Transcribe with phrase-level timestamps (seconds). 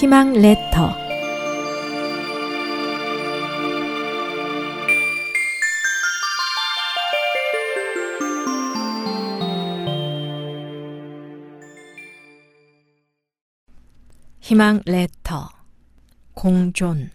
[0.00, 0.96] 희망 레터.
[14.38, 15.48] 희망 레터.
[16.32, 17.10] 공존.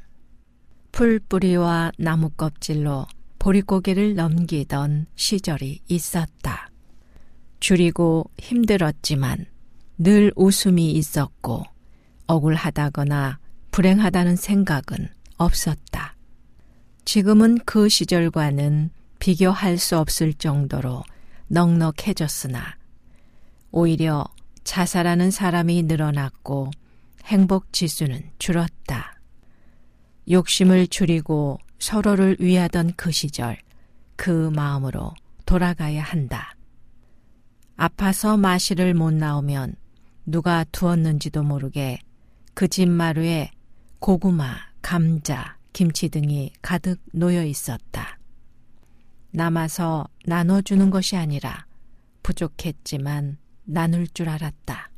[0.92, 3.06] 풀뿌리와 나무 껍질로
[3.40, 6.70] 보릿고개를 넘기던 시절이 있었다.
[7.62, 9.46] 줄이고 힘들었지만
[9.98, 11.73] 늘 웃음이 있었고
[12.28, 13.40] 억울하다거나
[13.72, 16.16] 불행하다는 생각은 없었다.
[17.06, 21.04] 지금은 그 시절과는 비교할 수 없을 정도로
[21.48, 22.78] 넉넉해졌으나
[23.72, 24.26] 오히려
[24.64, 26.72] 자살하는 사람이 늘어났고
[27.26, 29.20] 행복 지수는 줄었다.
[30.30, 33.58] 욕심을 줄이고 서로를 위하던 그 시절,
[34.16, 35.14] 그 마음으로
[35.46, 36.56] 돌아가야 한다.
[37.76, 39.76] 아파서 마실을 못 나오면
[40.26, 42.00] 누가 두었는지도 모르게
[42.54, 43.50] 그 집 마루에
[44.00, 48.20] 고구마, 감자, 김치 등이 가득 놓여 있었다.
[49.32, 51.66] 남아서 나눠주는 것이 아니라
[52.22, 54.92] 부족했지만 나눌 줄 알았다.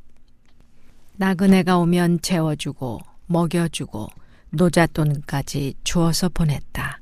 [1.14, 4.08] 나그네가 오면 재워주고 먹여주고
[4.50, 7.00] 노잣돈까지 주어서 보냈다.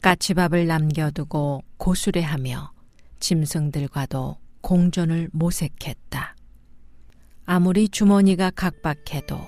[0.00, 2.72] 까치밥을 남겨두고 고수레하며
[3.18, 6.33] 짐승들과도 공존을 모색했다.
[7.54, 9.38] 아무리 주머니가 각박해도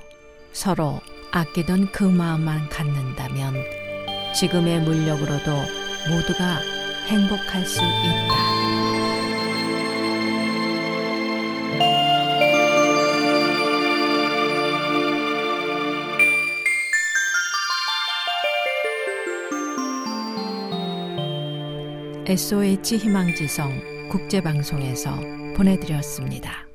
[0.53, 1.01] 서로
[1.33, 3.53] 아끼던 그 마음만 갖는다면
[4.33, 5.51] 지금의 물력으로도
[6.09, 6.61] 모두가
[7.09, 8.37] 행복할 수 있다.
[22.29, 25.17] SOH 희망지성 국제방송에서
[25.57, 26.66] 보내드렸습니다.